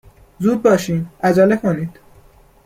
[0.39, 1.07] !زود باشین!
[1.23, 1.99] عجله کنید